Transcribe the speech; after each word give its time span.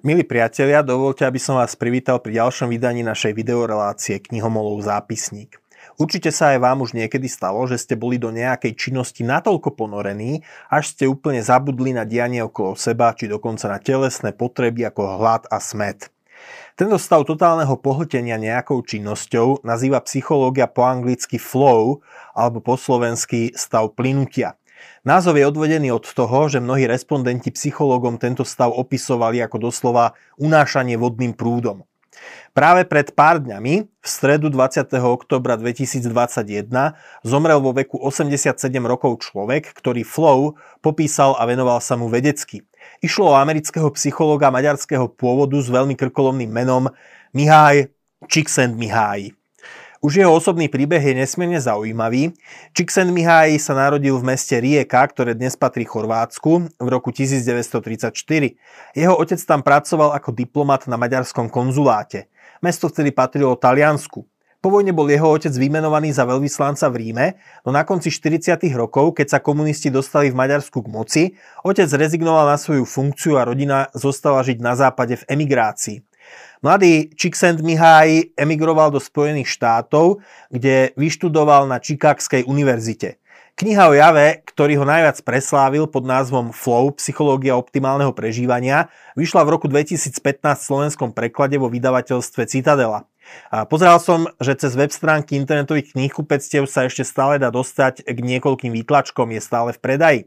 Milí 0.00 0.24
priatelia, 0.24 0.80
dovolte, 0.80 1.28
aby 1.28 1.36
som 1.36 1.60
vás 1.60 1.76
privítal 1.76 2.24
pri 2.24 2.40
ďalšom 2.40 2.72
vydaní 2.72 3.04
našej 3.04 3.36
videorelácie 3.36 4.16
Knihomolov 4.24 4.80
zápisník. 4.80 5.60
Určite 6.00 6.32
sa 6.32 6.56
aj 6.56 6.64
vám 6.64 6.80
už 6.80 6.96
niekedy 6.96 7.28
stalo, 7.28 7.60
že 7.68 7.76
ste 7.76 8.00
boli 8.00 8.16
do 8.16 8.32
nejakej 8.32 8.80
činnosti 8.80 9.20
natoľko 9.20 9.76
ponorení, 9.76 10.40
až 10.72 10.96
ste 10.96 11.04
úplne 11.04 11.44
zabudli 11.44 11.92
na 11.92 12.08
dianie 12.08 12.40
okolo 12.40 12.80
seba, 12.80 13.12
či 13.12 13.28
dokonca 13.28 13.68
na 13.68 13.76
telesné 13.76 14.32
potreby 14.32 14.88
ako 14.88 15.20
hlad 15.20 15.44
a 15.52 15.60
smet. 15.60 16.08
Tento 16.80 16.96
stav 16.96 17.28
totálneho 17.28 17.76
pohltenia 17.76 18.40
nejakou 18.40 18.80
činnosťou 18.80 19.68
nazýva 19.68 20.00
psychológia 20.08 20.64
po 20.64 20.80
anglicky 20.88 21.36
flow 21.36 22.00
alebo 22.32 22.64
po 22.64 22.80
slovensky 22.80 23.52
stav 23.52 23.92
plynutia. 23.92 24.56
Názov 25.02 25.40
je 25.40 25.48
odvedený 25.48 25.96
od 25.96 26.04
toho, 26.04 26.48
že 26.50 26.60
mnohí 26.60 26.84
respondenti 26.84 27.48
psychológom 27.50 28.20
tento 28.20 28.44
stav 28.44 28.72
opisovali 28.72 29.40
ako 29.40 29.70
doslova 29.70 30.12
unášanie 30.36 31.00
vodným 31.00 31.32
prúdom. 31.32 31.84
Práve 32.50 32.84
pred 32.84 33.14
pár 33.14 33.40
dňami, 33.40 33.74
v 33.86 34.06
stredu 34.06 34.50
20. 34.50 34.90
oktobra 35.00 35.54
2021, 35.56 36.68
zomrel 37.22 37.58
vo 37.62 37.72
veku 37.72 37.96
87 37.96 38.58
rokov 38.84 39.22
človek, 39.22 39.70
ktorý 39.70 40.02
flow 40.02 40.58
popísal 40.84 41.38
a 41.38 41.46
venoval 41.46 41.78
sa 41.78 41.94
mu 41.94 42.10
vedecky. 42.10 42.66
Išlo 43.00 43.32
o 43.32 43.38
amerického 43.38 43.88
psychológa 43.94 44.52
maďarského 44.52 45.08
pôvodu 45.08 45.56
s 45.56 45.70
veľmi 45.70 45.96
krkolomným 45.96 46.50
menom 46.50 46.90
Mihaj 47.32 47.88
Csikszentmihalyi. 48.28 49.39
Už 50.00 50.16
jeho 50.16 50.32
osobný 50.32 50.72
príbeh 50.72 51.12
je 51.12 51.12
nesmierne 51.12 51.60
zaujímavý. 51.60 52.32
Csikszentmihalyi 52.72 53.60
sa 53.60 53.76
narodil 53.76 54.16
v 54.16 54.32
meste 54.32 54.56
Rijeka, 54.56 55.04
ktoré 55.04 55.36
dnes 55.36 55.60
patrí 55.60 55.84
Chorvátsku, 55.84 56.72
v 56.80 56.88
roku 56.88 57.12
1934. 57.12 58.08
Jeho 58.96 59.14
otec 59.20 59.40
tam 59.44 59.60
pracoval 59.60 60.16
ako 60.16 60.32
diplomat 60.32 60.88
na 60.88 60.96
maďarskom 60.96 61.52
konzuláte. 61.52 62.32
Mesto 62.64 62.88
vtedy 62.88 63.12
patrilo 63.12 63.52
Taliansku. 63.60 64.24
Po 64.64 64.72
vojne 64.72 64.96
bol 64.96 65.04
jeho 65.04 65.28
otec 65.36 65.52
vymenovaný 65.52 66.16
za 66.16 66.24
veľvyslanca 66.24 66.88
v 66.88 66.96
Ríme, 66.96 67.26
no 67.68 67.68
na 67.68 67.84
konci 67.84 68.08
40. 68.08 68.56
rokov, 68.72 69.20
keď 69.20 69.36
sa 69.36 69.44
komunisti 69.44 69.92
dostali 69.92 70.32
v 70.32 70.36
Maďarsku 70.40 70.80
k 70.80 70.88
moci, 70.88 71.22
otec 71.60 71.92
rezignoval 71.92 72.48
na 72.48 72.56
svoju 72.56 72.88
funkciu 72.88 73.36
a 73.36 73.44
rodina 73.44 73.92
zostala 73.92 74.40
žiť 74.40 74.64
na 74.64 74.72
západe 74.80 75.20
v 75.20 75.28
emigrácii. 75.28 76.09
Mladý 76.60 77.10
Csikszentmihalyi 77.16 78.36
emigroval 78.36 78.92
do 78.92 79.00
Spojených 79.00 79.48
štátov, 79.48 80.20
kde 80.52 80.92
vyštudoval 80.96 81.64
na 81.64 81.80
Chicagskej 81.80 82.44
univerzite. 82.44 83.20
Kniha 83.58 83.90
o 83.90 83.96
jave, 83.96 84.40
ktorý 84.48 84.80
ho 84.80 84.88
najviac 84.88 85.20
preslávil 85.20 85.84
pod 85.84 86.08
názvom 86.08 86.48
Flow, 86.48 86.96
psychológia 86.96 87.58
optimálneho 87.60 88.14
prežívania, 88.14 88.88
vyšla 89.18 89.44
v 89.44 89.52
roku 89.52 89.66
2015 89.68 90.16
v 90.16 90.64
slovenskom 90.64 91.10
preklade 91.12 91.60
vo 91.60 91.68
vydavateľstve 91.68 92.48
Citadela. 92.48 93.09
Pozeral 93.50 93.98
som, 93.98 94.30
že 94.38 94.54
cez 94.54 94.78
web 94.78 94.94
stránky 94.94 95.34
internetových 95.34 95.98
knihkupectiev 95.98 96.70
sa 96.70 96.86
ešte 96.86 97.02
stále 97.02 97.42
dá 97.42 97.50
dostať 97.50 98.06
k 98.06 98.18
niekoľkým 98.22 98.70
výtlačkom, 98.70 99.34
je 99.34 99.42
stále 99.42 99.74
v 99.74 99.82
predaji. 99.82 100.20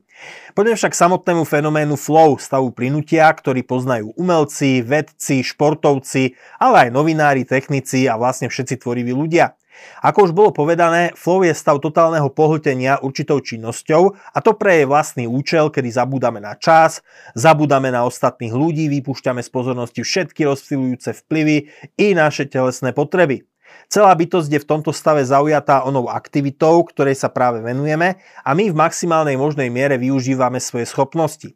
Poďme 0.54 0.76
však 0.76 0.92
k 0.92 1.02
samotnému 1.02 1.44
fenoménu 1.48 1.96
flow, 1.96 2.36
stavu 2.36 2.76
plynutia, 2.76 3.32
ktorý 3.32 3.64
poznajú 3.64 4.12
umelci, 4.20 4.84
vedci, 4.84 5.40
športovci, 5.42 6.36
ale 6.60 6.88
aj 6.88 6.90
novinári, 6.92 7.48
technici 7.48 8.06
a 8.12 8.20
vlastne 8.20 8.52
všetci 8.52 8.84
tvoriví 8.84 9.16
ľudia. 9.16 9.56
Ako 10.04 10.30
už 10.30 10.32
bolo 10.32 10.52
povedané, 10.52 11.16
flow 11.16 11.44
je 11.44 11.56
stav 11.56 11.80
totálneho 11.80 12.28
pohltenia 12.30 13.00
určitou 13.00 13.40
činnosťou 13.40 14.14
a 14.14 14.38
to 14.44 14.52
pre 14.54 14.84
jej 14.84 14.88
vlastný 14.88 15.26
účel, 15.26 15.72
kedy 15.72 15.90
zabúdame 15.90 16.44
na 16.44 16.60
čas, 16.60 17.04
zabúdame 17.34 17.90
na 17.90 18.04
ostatných 18.04 18.52
ľudí, 18.52 18.92
vypúšťame 18.92 19.40
z 19.40 19.50
pozornosti 19.50 20.02
všetky 20.04 20.44
rozptýlujúce 20.44 21.16
vplyvy 21.26 21.72
i 21.98 22.08
naše 22.14 22.46
telesné 22.46 22.92
potreby. 22.92 23.48
Celá 23.90 24.14
bytosť 24.14 24.50
je 24.50 24.62
v 24.62 24.70
tomto 24.70 24.92
stave 24.94 25.26
zaujatá 25.26 25.86
onou 25.86 26.10
aktivitou, 26.10 26.86
ktorej 26.86 27.18
sa 27.18 27.30
práve 27.30 27.62
venujeme 27.62 28.22
a 28.46 28.50
my 28.54 28.70
v 28.70 28.80
maximálnej 28.80 29.38
možnej 29.38 29.70
miere 29.70 29.98
využívame 29.98 30.62
svoje 30.62 30.90
schopnosti. 30.90 31.54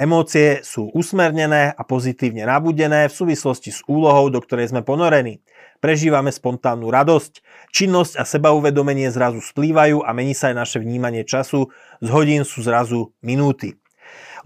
Emócie 0.00 0.64
sú 0.64 0.88
usmernené 0.96 1.76
a 1.76 1.82
pozitívne 1.84 2.48
nabudené 2.48 3.12
v 3.12 3.14
súvislosti 3.14 3.70
s 3.70 3.84
úlohou, 3.84 4.32
do 4.32 4.40
ktorej 4.40 4.72
sme 4.72 4.80
ponorení. 4.80 5.44
Prežívame 5.82 6.30
spontánnu 6.30 6.94
radosť, 6.94 7.42
činnosť 7.74 8.14
a 8.14 8.22
sebauvedomenie 8.22 9.10
zrazu 9.10 9.42
splývajú 9.42 10.06
a 10.06 10.14
mení 10.14 10.30
sa 10.30 10.54
aj 10.54 10.62
naše 10.62 10.78
vnímanie 10.78 11.26
času, 11.26 11.74
z 11.98 12.08
hodín 12.14 12.46
sú 12.46 12.62
zrazu 12.62 13.10
minúty. 13.18 13.82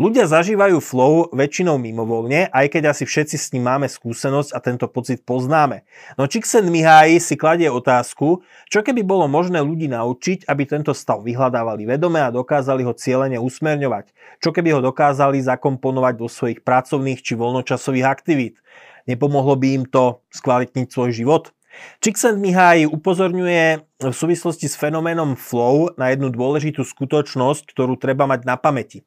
Ľudia 0.00 0.28
zažívajú 0.28 0.80
flow 0.80 1.28
väčšinou 1.36 1.76
mimovoľne, 1.76 2.48
aj 2.52 2.66
keď 2.72 2.92
asi 2.92 3.04
všetci 3.04 3.36
s 3.36 3.52
ním 3.52 3.68
máme 3.68 3.84
skúsenosť 3.84 4.52
a 4.52 4.64
tento 4.64 4.88
pocit 4.88 5.28
poznáme. 5.28 5.84
No 6.16 6.24
Čiksen 6.24 6.72
Mihai 6.72 7.20
si 7.20 7.36
kladie 7.36 7.68
otázku, 7.68 8.40
čo 8.72 8.80
keby 8.80 9.04
bolo 9.04 9.28
možné 9.28 9.60
ľudí 9.60 9.92
naučiť, 9.92 10.48
aby 10.48 10.64
tento 10.64 10.96
stav 10.96 11.20
vyhľadávali 11.20 11.84
vedome 11.84 12.20
a 12.20 12.32
dokázali 12.32 12.80
ho 12.84 12.96
cieľene 12.96 13.36
usmerňovať. 13.40 14.12
Čo 14.40 14.56
keby 14.56 14.76
ho 14.76 14.80
dokázali 14.80 15.40
zakomponovať 15.40 16.14
do 16.16 16.28
svojich 16.32 16.60
pracovných 16.64 17.20
či 17.20 17.32
voľnočasových 17.36 18.08
aktivít. 18.08 18.56
Nepomohlo 19.06 19.54
by 19.54 19.68
im 19.82 19.84
to 19.86 20.22
skvalitniť 20.34 20.86
svoj 20.90 21.10
život? 21.14 21.54
Csikszentmihalyi 22.00 22.88
upozorňuje 22.88 23.64
v 24.00 24.14
súvislosti 24.14 24.66
s 24.66 24.80
fenoménom 24.80 25.36
flow 25.36 25.92
na 26.00 26.10
jednu 26.12 26.32
dôležitú 26.32 26.82
skutočnosť, 26.82 27.68
ktorú 27.68 28.00
treba 28.00 28.24
mať 28.24 28.48
na 28.48 28.56
pamäti 28.56 29.04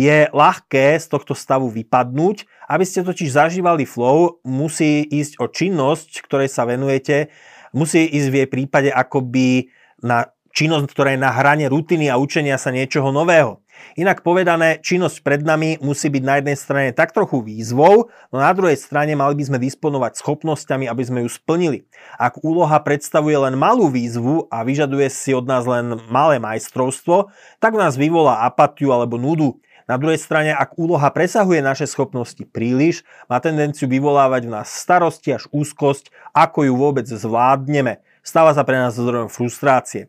je 0.00 0.28
ľahké 0.30 0.96
z 0.96 1.06
tohto 1.12 1.36
stavu 1.36 1.68
vypadnúť. 1.68 2.48
Aby 2.70 2.84
ste 2.86 3.04
totiž 3.04 3.34
zažívali 3.34 3.84
flow, 3.84 4.40
musí 4.46 5.02
ísť 5.04 5.42
o 5.42 5.46
činnosť, 5.50 6.22
ktorej 6.22 6.48
sa 6.48 6.64
venujete, 6.64 7.28
musí 7.74 8.06
ísť 8.06 8.28
v 8.30 8.38
jej 8.40 8.48
prípade 8.48 8.90
akoby 8.94 9.68
na 10.00 10.30
činnosť, 10.54 10.86
ktorá 10.88 11.14
je 11.14 11.20
na 11.20 11.34
hrane 11.34 11.66
rutiny 11.66 12.06
a 12.06 12.18
učenia 12.18 12.56
sa 12.56 12.70
niečoho 12.70 13.10
nového. 13.10 13.60
Inak 13.98 14.22
povedané, 14.22 14.78
činnosť 14.80 15.20
pred 15.20 15.42
nami 15.42 15.80
musí 15.82 16.08
byť 16.08 16.22
na 16.24 16.34
jednej 16.40 16.56
strane 16.56 16.90
tak 16.94 17.10
trochu 17.10 17.42
výzvou, 17.42 18.08
no 18.30 18.36
na 18.38 18.52
druhej 18.54 18.78
strane 18.78 19.12
mali 19.18 19.34
by 19.36 19.44
sme 19.50 19.58
disponovať 19.58 20.20
schopnosťami, 20.20 20.86
aby 20.86 21.02
sme 21.02 21.18
ju 21.26 21.28
splnili. 21.28 21.88
Ak 22.16 22.40
úloha 22.40 22.78
predstavuje 22.80 23.34
len 23.34 23.58
malú 23.58 23.90
výzvu 23.90 24.46
a 24.48 24.62
vyžaduje 24.62 25.08
si 25.10 25.34
od 25.34 25.44
nás 25.44 25.66
len 25.66 25.98
malé 26.08 26.38
majstrovstvo, 26.38 27.32
tak 27.58 27.74
nás 27.74 27.98
vyvolá 27.98 28.46
apatiu 28.46 28.94
alebo 28.94 29.20
nudu. 29.20 29.58
Na 29.90 29.98
druhej 29.98 30.22
strane, 30.22 30.54
ak 30.54 30.78
úloha 30.78 31.10
presahuje 31.10 31.58
naše 31.58 31.82
schopnosti 31.90 32.46
príliš, 32.46 33.02
má 33.26 33.42
tendenciu 33.42 33.90
vyvolávať 33.90 34.46
v 34.46 34.54
nás 34.54 34.70
starosti 34.70 35.34
až 35.34 35.50
úzkosť, 35.50 36.14
ako 36.30 36.70
ju 36.70 36.74
vôbec 36.78 37.10
zvládneme. 37.10 37.98
Stáva 38.22 38.54
sa 38.54 38.62
pre 38.62 38.78
nás 38.78 38.94
zdrojom 38.94 39.26
frustrácie. 39.26 40.06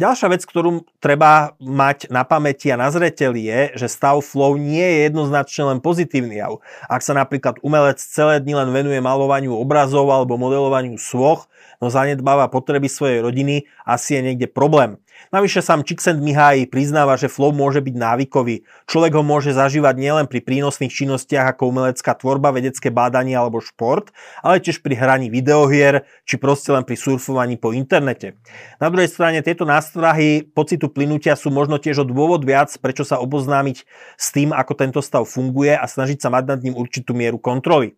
Ďalšia 0.00 0.32
vec, 0.32 0.42
ktorú 0.48 0.88
treba 1.04 1.52
mať 1.60 2.08
na 2.08 2.24
pamäti 2.24 2.72
a 2.72 2.80
na 2.80 2.88
zreteli 2.88 3.44
je, 3.44 3.84
že 3.84 3.92
stav 3.92 4.24
flow 4.24 4.56
nie 4.56 4.80
je 4.80 4.98
jednoznačne 5.12 5.68
len 5.68 5.78
pozitívny 5.84 6.40
jav. 6.40 6.64
Ak 6.88 7.04
sa 7.04 7.12
napríklad 7.12 7.60
umelec 7.60 8.00
celé 8.00 8.40
dni 8.40 8.56
len 8.56 8.72
venuje 8.72 9.04
malovaniu 9.04 9.52
obrazov 9.52 10.08
alebo 10.08 10.40
modelovaniu 10.40 10.96
svoch, 10.96 11.44
no 11.76 11.92
zanedbáva 11.92 12.48
potreby 12.48 12.88
svojej 12.88 13.20
rodiny, 13.20 13.68
asi 13.84 14.16
je 14.16 14.32
niekde 14.32 14.48
problém. 14.48 14.96
Navyše 15.30 15.62
sám 15.62 15.86
Csikszentmihalyi 15.86 16.66
priznáva, 16.66 17.14
že 17.14 17.30
flow 17.30 17.54
môže 17.54 17.78
byť 17.78 17.94
návykový. 17.94 18.66
Človek 18.90 19.12
ho 19.14 19.22
môže 19.22 19.54
zažívať 19.54 19.94
nielen 19.94 20.26
pri 20.26 20.42
prínosných 20.42 20.90
činnostiach 20.90 21.54
ako 21.54 21.70
umelecká 21.70 22.18
tvorba, 22.18 22.50
vedecké 22.50 22.90
bádanie 22.90 23.38
alebo 23.38 23.62
šport, 23.62 24.10
ale 24.42 24.58
tiež 24.58 24.82
pri 24.82 24.98
hraní 24.98 25.30
videohier 25.30 26.02
či 26.26 26.34
proste 26.40 26.74
len 26.74 26.82
pri 26.82 26.98
surfovaní 26.98 27.54
po 27.54 27.70
internete. 27.70 28.34
Na 28.82 28.90
druhej 28.90 29.06
strane 29.12 29.38
tieto 29.46 29.62
nástrahy 29.62 30.42
pocitu 30.42 30.90
plynutia 30.90 31.38
sú 31.38 31.54
možno 31.54 31.78
tiež 31.78 32.02
o 32.02 32.08
dôvod 32.08 32.42
viac, 32.42 32.74
prečo 32.82 33.06
sa 33.06 33.22
oboznámiť 33.22 33.86
s 34.18 34.26
tým, 34.34 34.50
ako 34.50 34.72
tento 34.74 35.00
stav 35.04 35.22
funguje 35.28 35.78
a 35.78 35.86
snažiť 35.86 36.18
sa 36.18 36.34
mať 36.34 36.44
nad 36.50 36.60
ním 36.66 36.74
určitú 36.74 37.14
mieru 37.14 37.38
kontroly. 37.38 37.94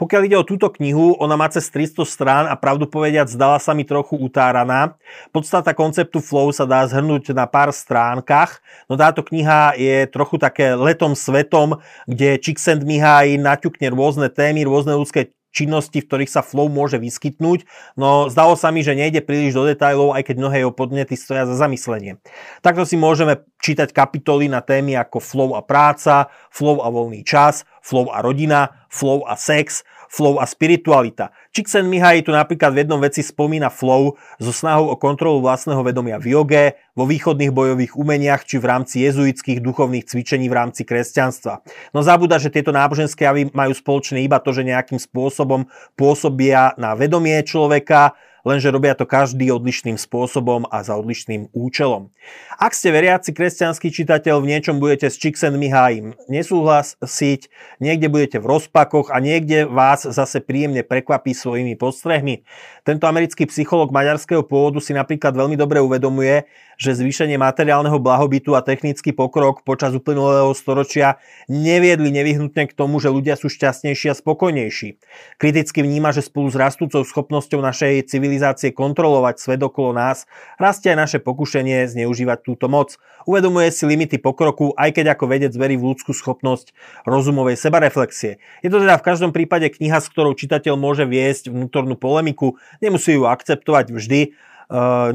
Pokiaľ 0.00 0.22
ide 0.26 0.36
o 0.38 0.46
túto 0.46 0.72
knihu, 0.72 1.14
ona 1.20 1.36
má 1.38 1.46
cez 1.52 1.68
300 1.68 2.02
strán 2.08 2.44
a 2.48 2.54
pravdu 2.56 2.88
povediať 2.88 3.32
zdala 3.32 3.60
sa 3.60 3.76
mi 3.76 3.84
trochu 3.84 4.16
utáraná. 4.18 4.96
Podstata 5.30 5.76
konceptu 5.76 6.18
flow 6.24 6.50
sa 6.50 6.64
dá 6.64 6.82
zhrnúť 6.88 7.30
na 7.36 7.44
pár 7.44 7.70
stránkach, 7.70 8.58
no 8.90 8.96
táto 8.96 9.20
kniha 9.20 9.76
je 9.76 10.08
trochu 10.08 10.40
také 10.40 10.72
letom 10.74 11.12
svetom, 11.12 11.78
kde 12.08 12.40
Csikszentmihalyi 12.40 13.36
naťukne 13.36 13.92
rôzne 13.92 14.32
témy, 14.32 14.64
rôzne 14.66 14.96
ľudské 14.96 15.35
činnosti, 15.56 16.04
v 16.04 16.08
ktorých 16.12 16.28
sa 16.28 16.44
flow 16.44 16.68
môže 16.68 17.00
vyskytnúť, 17.00 17.64
no 17.96 18.28
zdalo 18.28 18.60
sa 18.60 18.68
mi, 18.68 18.84
že 18.84 18.92
nejde 18.92 19.24
príliš 19.24 19.56
do 19.56 19.64
detajlov, 19.64 20.12
aj 20.12 20.28
keď 20.28 20.36
mnohé 20.36 20.56
jeho 20.60 20.76
podnety 20.76 21.16
stoja 21.16 21.48
za 21.48 21.56
zamyslenie. 21.56 22.20
Takto 22.60 22.84
si 22.84 23.00
môžeme 23.00 23.40
čítať 23.64 23.96
kapitoly 23.96 24.52
na 24.52 24.60
témy 24.60 25.00
ako 25.00 25.18
flow 25.24 25.50
a 25.56 25.64
práca, 25.64 26.28
flow 26.52 26.84
a 26.84 26.92
voľný 26.92 27.24
čas, 27.24 27.64
flow 27.80 28.12
a 28.12 28.20
rodina, 28.20 28.84
flow 28.92 29.24
a 29.24 29.32
sex, 29.40 29.80
flow 30.08 30.38
a 30.38 30.46
spiritualita. 30.46 31.30
Csikszentmihalyi 31.52 32.22
tu 32.22 32.32
napríklad 32.32 32.72
v 32.74 32.84
jednom 32.84 33.00
veci 33.00 33.24
spomína 33.24 33.72
flow 33.72 34.14
so 34.36 34.52
snahou 34.52 34.92
o 34.92 34.96
kontrolu 34.96 35.40
vlastného 35.40 35.80
vedomia 35.80 36.20
v 36.20 36.36
joge, 36.36 36.64
vo 36.96 37.04
východných 37.04 37.52
bojových 37.52 37.96
umeniach 37.96 38.48
či 38.48 38.56
v 38.56 38.68
rámci 38.68 39.04
jezuitských 39.04 39.60
duchovných 39.60 40.08
cvičení 40.08 40.48
v 40.48 40.56
rámci 40.56 40.84
kresťanstva. 40.84 41.60
No 41.92 42.00
zabúda, 42.00 42.40
že 42.40 42.52
tieto 42.52 42.72
náboženské 42.72 43.28
javy 43.28 43.52
majú 43.52 43.72
spoločné 43.76 44.24
iba 44.24 44.40
to, 44.40 44.52
že 44.52 44.64
nejakým 44.64 45.00
spôsobom 45.00 45.68
pôsobia 45.96 46.72
na 46.80 46.96
vedomie 46.96 47.36
človeka, 47.44 48.16
lenže 48.46 48.70
robia 48.70 48.94
to 48.94 49.02
každý 49.02 49.50
odlišným 49.50 49.98
spôsobom 49.98 50.70
a 50.70 50.86
za 50.86 50.94
odlišným 50.94 51.50
účelom. 51.50 52.14
Ak 52.56 52.78
ste 52.78 52.94
veriaci 52.94 53.34
kresťanský 53.34 53.90
čitateľ, 53.90 54.38
v 54.38 54.54
niečom 54.54 54.78
budete 54.78 55.10
s 55.10 55.18
Csikszentmihalym 55.18 56.14
nesúhlasiť, 56.30 57.50
niekde 57.82 58.06
budete 58.06 58.38
v 58.38 58.46
rozpakoch 58.46 59.10
a 59.10 59.18
niekde 59.18 59.66
vás 59.66 60.06
zase 60.06 60.38
príjemne 60.38 60.86
prekvapí 60.86 61.34
svojimi 61.34 61.74
postrehmi. 61.74 62.46
Tento 62.86 63.10
americký 63.10 63.50
psycholog 63.50 63.90
maďarského 63.90 64.46
pôvodu 64.46 64.78
si 64.78 64.94
napríklad 64.94 65.34
veľmi 65.34 65.58
dobre 65.58 65.82
uvedomuje, 65.82 66.46
že 66.76 66.92
zvýšenie 66.92 67.40
materiálneho 67.40 67.96
blahobytu 67.96 68.52
a 68.52 68.60
technický 68.60 69.16
pokrok 69.16 69.64
počas 69.64 69.96
uplynulého 69.96 70.52
storočia 70.52 71.16
neviedli 71.48 72.12
nevyhnutne 72.12 72.68
k 72.68 72.76
tomu, 72.76 73.00
že 73.00 73.08
ľudia 73.08 73.34
sú 73.34 73.48
šťastnejší 73.48 74.12
a 74.12 74.14
spokojnejší. 74.14 75.00
Kriticky 75.40 75.80
vníma, 75.80 76.12
že 76.12 76.20
spolu 76.20 76.52
s 76.52 76.56
rastúcou 76.60 77.00
schopnosťou 77.00 77.64
našej 77.64 78.12
civilizácie 78.12 78.35
kontrolovať 78.72 79.40
svet 79.40 79.60
okolo 79.64 79.96
nás, 79.96 80.28
rastie 80.60 80.92
aj 80.92 80.98
naše 80.98 81.18
pokušenie 81.20 81.88
zneužívať 81.88 82.44
túto 82.44 82.66
moc. 82.66 82.98
Uvedomuje 83.24 83.72
si 83.72 83.84
limity 83.86 84.20
pokroku, 84.20 84.76
aj 84.76 84.96
keď 84.96 85.16
ako 85.16 85.24
vedec 85.26 85.52
verí 85.56 85.74
v 85.80 85.92
ľudskú 85.94 86.14
schopnosť 86.14 86.76
rozumovej 87.06 87.58
sebareflexie. 87.58 88.38
Je 88.60 88.68
to 88.70 88.82
teda 88.82 88.98
v 89.00 89.06
každom 89.06 89.30
prípade 89.34 89.70
kniha, 89.72 89.98
s 89.98 90.10
ktorou 90.10 90.36
čitateľ 90.36 90.74
môže 90.78 91.06
viesť 91.06 91.50
vnútornú 91.50 91.96
polemiku, 91.96 92.58
nemusí 92.78 93.14
ju 93.14 93.24
akceptovať 93.24 93.94
vždy, 93.94 94.20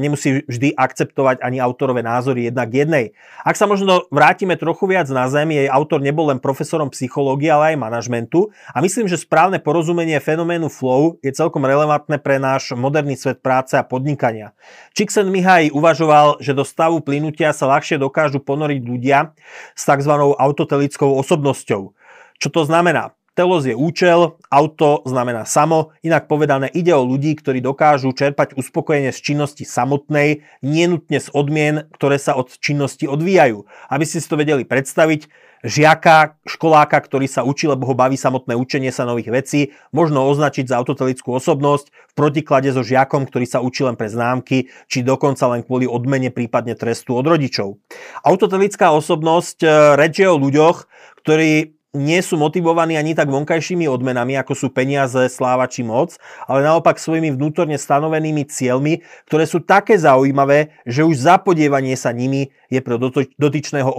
nemusí 0.00 0.44
vždy 0.48 0.72
akceptovať 0.72 1.44
ani 1.44 1.60
autorové 1.60 2.00
názory 2.00 2.48
jednak 2.48 2.72
jednej. 2.72 3.12
Ak 3.44 3.60
sa 3.60 3.68
možno 3.68 4.08
vrátime 4.08 4.56
trochu 4.56 4.88
viac 4.88 5.08
na 5.12 5.28
zem, 5.28 5.52
jej 5.52 5.68
autor 5.68 6.00
nebol 6.00 6.32
len 6.32 6.40
profesorom 6.40 6.88
psychológie, 6.90 7.52
ale 7.52 7.76
aj 7.76 7.82
manažmentu 7.84 8.48
a 8.72 8.80
myslím, 8.80 9.06
že 9.06 9.20
správne 9.20 9.60
porozumenie 9.60 10.16
fenoménu 10.20 10.72
flow 10.72 11.20
je 11.20 11.32
celkom 11.36 11.64
relevantné 11.64 12.16
pre 12.16 12.40
náš 12.40 12.72
moderný 12.72 13.16
svet 13.16 13.44
práce 13.44 13.76
a 13.76 13.84
podnikania. 13.84 14.56
Mihaj 15.22 15.72
uvažoval, 15.72 16.40
že 16.40 16.56
do 16.56 16.64
stavu 16.64 17.00
plynutia 17.00 17.52
sa 17.52 17.68
ľahšie 17.68 18.00
dokážu 18.00 18.40
ponoriť 18.40 18.80
ľudia 18.84 19.32
s 19.76 19.82
tzv. 19.84 20.12
autotelickou 20.36 21.08
osobnosťou. 21.20 21.82
Čo 22.40 22.48
to 22.50 22.66
znamená? 22.66 23.14
Telos 23.32 23.64
je 23.64 23.72
účel, 23.72 24.36
auto 24.52 25.00
znamená 25.08 25.48
samo, 25.48 25.96
inak 26.04 26.28
povedané 26.28 26.68
ide 26.68 26.92
o 26.92 27.00
ľudí, 27.00 27.32
ktorí 27.32 27.64
dokážu 27.64 28.12
čerpať 28.12 28.52
uspokojenie 28.60 29.08
z 29.08 29.24
činnosti 29.24 29.64
samotnej, 29.64 30.44
nenutne 30.60 31.16
z 31.16 31.32
odmien, 31.32 31.88
ktoré 31.96 32.20
sa 32.20 32.36
od 32.36 32.52
činnosti 32.60 33.08
odvíjajú. 33.08 33.64
Aby 33.88 34.04
ste 34.04 34.20
si 34.20 34.28
to 34.28 34.36
vedeli 34.36 34.68
predstaviť, 34.68 35.32
žiaka, 35.64 36.36
školáka, 36.44 37.00
ktorý 37.00 37.24
sa 37.24 37.40
učí, 37.46 37.70
lebo 37.70 37.88
ho 37.88 37.96
baví 37.96 38.20
samotné 38.20 38.52
učenie 38.52 38.92
sa 38.92 39.08
nových 39.08 39.32
vecí, 39.32 39.60
možno 39.96 40.28
označiť 40.28 40.68
za 40.68 40.76
autotelickú 40.76 41.32
osobnosť 41.32 41.88
v 41.88 42.12
protiklade 42.12 42.68
so 42.68 42.84
žiakom, 42.84 43.24
ktorý 43.24 43.48
sa 43.48 43.64
učí 43.64 43.86
len 43.86 43.96
pre 43.96 44.12
známky, 44.12 44.68
či 44.92 45.00
dokonca 45.00 45.48
len 45.48 45.64
kvôli 45.64 45.88
odmene, 45.88 46.28
prípadne 46.28 46.76
trestu 46.76 47.16
od 47.16 47.24
rodičov. 47.24 47.80
Autotelická 48.28 48.92
osobnosť 48.92 49.58
eh, 49.64 49.70
reč 49.96 50.20
o 50.20 50.36
ľuďoch, 50.36 50.84
ktorí 51.24 51.80
nie 51.92 52.24
sú 52.24 52.40
motivovaní 52.40 52.96
ani 52.96 53.12
tak 53.12 53.28
vonkajšími 53.28 53.84
odmenami, 53.84 54.40
ako 54.40 54.56
sú 54.56 54.66
peniaze, 54.72 55.28
sláva 55.28 55.68
či 55.68 55.84
moc, 55.84 56.16
ale 56.48 56.64
naopak 56.64 56.96
svojimi 56.96 57.36
vnútorne 57.36 57.76
stanovenými 57.76 58.48
cieľmi, 58.48 59.04
ktoré 59.28 59.44
sú 59.44 59.60
také 59.60 60.00
zaujímavé, 60.00 60.72
že 60.88 61.04
už 61.04 61.20
zapodievanie 61.20 61.92
sa 62.00 62.16
nimi 62.16 62.48
je 62.72 62.80
pre 62.80 62.96
dotyčného 63.36 63.92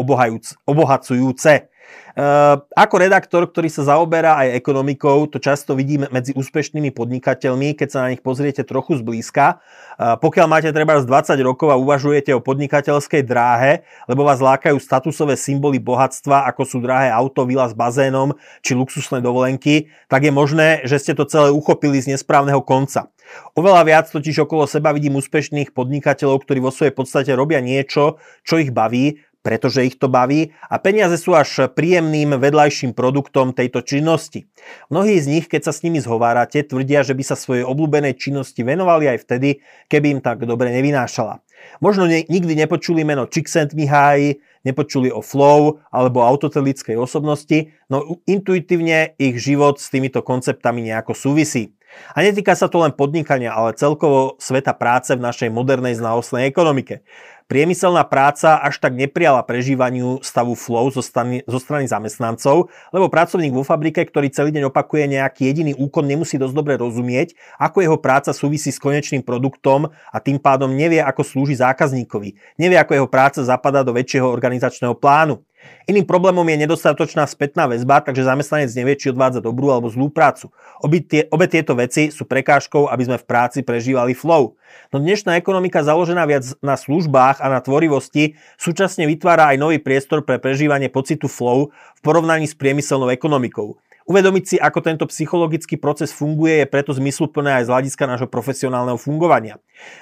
obohacujúce. 0.66 1.72
Ehm, 2.13 2.62
ako 2.77 2.95
redaktor, 3.01 3.50
ktorý 3.50 3.74
sa 3.74 3.89
zaoberá 3.89 4.38
aj 4.45 4.53
ekonomikou, 4.53 5.25
to 5.25 5.41
často 5.41 5.74
vidíme 5.74 6.06
medzi 6.13 6.30
úspešnými 6.38 6.94
podnikateľmi, 6.94 7.74
keď 7.74 7.88
sa 7.89 8.00
na 8.06 8.13
nich 8.13 8.21
pozriete 8.21 8.62
trochu 8.62 9.01
zblízka. 9.01 9.57
Ehm, 9.97 10.21
pokiaľ 10.21 10.45
máte 10.45 10.69
treba 10.69 11.01
z 11.01 11.09
20 11.09 11.41
rokov 11.41 11.74
a 11.74 11.81
uvažujete 11.81 12.30
o 12.38 12.44
podnikateľskej 12.45 13.25
dráhe, 13.25 13.81
lebo 14.06 14.21
vás 14.21 14.38
lákajú 14.38 14.77
statusové 14.77 15.33
symboly 15.33 15.81
bohatstva, 15.81 16.45
ako 16.53 16.62
sú 16.69 16.77
drahé 16.85 17.09
auto, 17.09 17.50
vila 17.50 17.65
s 17.65 17.74
bazénom 17.74 18.38
či 18.62 18.77
luxusné 18.77 19.18
dovolenky, 19.18 19.89
tak 20.06 20.30
je 20.30 20.31
možné, 20.33 20.85
že 20.85 21.01
ste 21.01 21.18
to 21.18 21.25
celé 21.25 21.50
uchopili 21.50 21.97
z 21.97 22.13
nesprávneho 22.13 22.62
konca. 22.62 23.09
Oveľa 23.57 23.81
viac 23.89 24.06
totiž 24.13 24.45
okolo 24.45 24.69
seba 24.69 24.94
vidím 24.94 25.18
úspešných 25.18 25.74
podnikateľov, 25.74 26.45
ktorí 26.45 26.62
vo 26.62 26.69
svojej 26.69 26.94
podstate 26.94 27.33
robia 27.33 27.57
niečo, 27.57 28.21
čo 28.45 28.62
ich 28.62 28.69
baví, 28.69 29.18
pretože 29.44 29.84
ich 29.84 30.00
to 30.00 30.07
baví 30.07 30.56
a 30.72 30.80
peniaze 30.80 31.19
sú 31.19 31.36
až 31.36 31.69
príjemným 31.69 32.40
vedľajším 32.40 32.95
produktom 32.95 33.51
tejto 33.51 33.84
činnosti. 33.84 34.48
Mnohí 34.88 35.19
z 35.19 35.28
nich, 35.28 35.45
keď 35.51 35.69
sa 35.69 35.74
s 35.75 35.84
nimi 35.84 36.00
zhovárate, 36.00 36.63
tvrdia, 36.63 37.04
že 37.04 37.13
by 37.13 37.24
sa 37.28 37.36
svojej 37.36 37.68
obľúbenej 37.68 38.16
činnosti 38.16 38.63
venovali 38.63 39.12
aj 39.12 39.28
vtedy, 39.28 39.60
keby 39.92 40.18
im 40.18 40.22
tak 40.24 40.48
dobre 40.48 40.72
nevynášala. 40.72 41.44
Možno 41.84 42.07
ne, 42.07 42.24
nikdy 42.28 42.56
nepočuli 42.56 43.04
meno 43.04 43.28
Csikszentmihalyi, 43.28 44.40
nepočuli 44.63 45.12
o 45.12 45.19
flow 45.19 45.84
alebo 45.92 46.24
autotelickej 46.24 46.95
osobnosti, 46.95 47.72
no 47.92 48.24
intuitívne 48.24 49.16
ich 49.19 49.36
život 49.40 49.80
s 49.80 49.92
týmito 49.92 50.24
konceptami 50.24 50.88
nejako 50.88 51.12
súvisí. 51.16 51.75
A 52.18 52.25
netýka 52.25 52.57
sa 52.57 52.66
to 52.66 52.81
len 52.81 52.94
podnikania, 52.94 53.54
ale 53.54 53.78
celkovo 53.78 54.34
sveta 54.42 54.74
práce 54.74 55.13
v 55.13 55.22
našej 55.22 55.54
modernej 55.54 55.94
znalostnej 55.94 56.50
ekonomike. 56.50 57.06
Priemyselná 57.48 58.07
práca 58.07 58.56
až 58.60 58.80
tak 58.80 58.95
neprijala 58.95 59.44
prežívaniu 59.44 60.24
stavu 60.24 60.56
flow 60.56 60.88
zo 60.90 61.04
strany, 61.04 61.44
zo 61.44 61.60
strany 61.60 61.86
zamestnancov, 61.86 62.72
lebo 62.95 63.12
pracovník 63.12 63.51
vo 63.51 63.68
fabrike, 63.68 64.00
ktorý 64.07 64.31
celý 64.31 64.56
deň 64.56 64.72
opakuje 64.72 65.12
nejaký 65.12 65.51
jediný 65.51 65.75
úkon, 65.75 66.07
nemusí 66.07 66.40
dosť 66.40 66.56
dobre 66.56 66.74
rozumieť, 66.80 67.36
ako 67.60 67.84
jeho 67.84 67.98
práca 68.00 68.31
súvisí 68.31 68.72
s 68.72 68.80
konečným 68.80 69.22
produktom 69.22 69.92
a 69.92 70.18
tým 70.24 70.40
pádom 70.40 70.72
nevie, 70.72 71.04
ako 71.04 71.22
slúži 71.22 71.60
zákazníkovi. 71.60 72.60
Nevie, 72.60 72.80
ako 72.80 72.92
jeho 72.95 73.10
práca 73.12 73.44
zapadá 73.44 73.84
do 73.84 73.92
väčšieho 73.92 74.25
organizačného 74.25 74.95
plánu. 74.95 75.44
Iným 75.83 76.07
problémom 76.07 76.48
je 76.48 76.63
nedostatočná 76.63 77.27
spätná 77.27 77.68
väzba, 77.68 78.00
takže 78.00 78.24
zamestnanec 78.24 78.71
nevie, 78.71 78.95
či 78.95 79.12
odvádza 79.12 79.44
dobrú 79.44 79.68
alebo 79.68 79.92
zlú 79.92 80.07
prácu. 80.07 80.48
Obe, 80.80 81.04
tie, 81.04 81.27
obe 81.27 81.51
tieto 81.51 81.75
veci 81.75 82.07
sú 82.07 82.24
prekážkou, 82.24 82.88
aby 82.88 83.04
sme 83.04 83.18
v 83.19 83.27
práci 83.27 83.60
prežívali 83.68 84.15
flow. 84.15 84.56
No 84.95 85.04
dnešná 85.04 85.36
ekonomika 85.36 85.83
založená 85.83 86.24
viac 86.24 86.47
na 86.64 86.80
službách 86.80 87.44
a 87.44 87.52
na 87.52 87.59
tvorivosti 87.59 88.40
súčasne 88.56 89.04
vytvára 89.04 89.52
aj 89.52 89.59
nový 89.59 89.78
priestor 89.83 90.23
pre 90.23 90.40
prežívanie 90.40 90.87
pocitu 90.87 91.28
flow 91.28 91.76
v 91.76 91.99
porovnaní 91.99 92.47
s 92.47 92.56
priemyselnou 92.56 93.11
ekonomikou. 93.11 93.76
Uvedomiť 94.04 94.44
si, 94.44 94.56
ako 94.59 94.80
tento 94.83 95.07
psychologický 95.07 95.80
proces 95.80 96.11
funguje, 96.11 96.64
je 96.64 96.68
preto 96.68 96.92
zmysluplné 96.92 97.59
aj 97.59 97.64
z 97.68 97.71
hľadiska 97.71 98.04
nášho 98.04 98.28
profesionálneho 98.28 98.99
fungovania. 98.99 99.59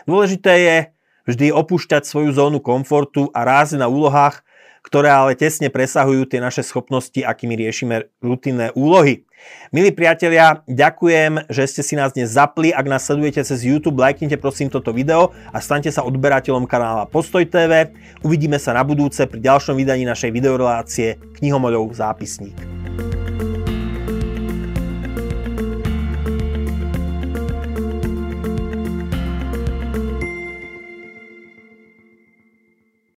Dôležité 0.09 0.53
je 0.57 0.77
vždy 1.29 1.53
opúšťať 1.53 2.09
svoju 2.09 2.33
zónu 2.33 2.57
komfortu 2.57 3.29
a 3.29 3.45
rázť 3.45 3.77
na 3.77 3.85
úlohách, 3.85 4.41
ktoré 4.81 5.13
ale 5.13 5.37
tesne 5.37 5.69
presahujú 5.69 6.25
tie 6.25 6.41
naše 6.41 6.65
schopnosti, 6.65 7.21
akými 7.21 7.53
riešime 7.57 8.09
rutinné 8.21 8.73
úlohy. 8.73 9.25
Milí 9.73 9.89
priatelia, 9.89 10.61
ďakujem, 10.69 11.49
že 11.49 11.63
ste 11.65 11.81
si 11.81 11.97
nás 11.97 12.13
dnes 12.13 12.29
zapli. 12.29 12.69
Ak 12.69 12.85
nás 12.85 13.05
sledujete 13.05 13.41
cez 13.41 13.65
YouTube, 13.65 13.97
lajknite 13.97 14.37
prosím 14.37 14.69
toto 14.69 14.93
video 14.93 15.33
a 15.49 15.57
stante 15.57 15.89
sa 15.89 16.05
odberateľom 16.05 16.69
kanála 16.69 17.09
Postoj 17.09 17.41
TV. 17.49 17.89
Uvidíme 18.21 18.61
sa 18.61 18.77
na 18.77 18.85
budúce 18.85 19.25
pri 19.25 19.41
ďalšom 19.41 19.73
vydaní 19.73 20.05
našej 20.05 20.29
videorelácie 20.29 21.17
Knihomolov 21.41 21.89
zápisník. 21.97 22.70